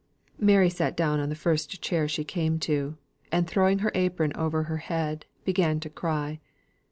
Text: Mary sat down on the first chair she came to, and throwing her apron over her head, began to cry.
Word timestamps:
Mary 0.39 0.67
sat 0.67 0.97
down 0.97 1.19
on 1.19 1.29
the 1.29 1.35
first 1.35 1.79
chair 1.79 2.07
she 2.07 2.23
came 2.23 2.57
to, 2.57 2.97
and 3.31 3.45
throwing 3.45 3.77
her 3.85 3.91
apron 3.93 4.31
over 4.33 4.63
her 4.63 4.77
head, 4.77 5.27
began 5.45 5.79
to 5.79 5.91
cry. 5.91 6.39